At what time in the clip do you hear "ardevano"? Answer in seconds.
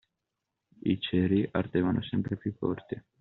1.51-2.01